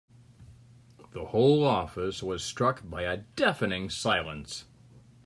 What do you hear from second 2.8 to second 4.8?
by a deafening silence.